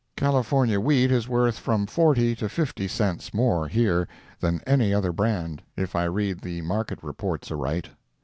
[0.15, 4.07] California wheat is worth from forty to fifty cents more here,
[4.39, 7.89] than any other brand, if I read the market reports aright.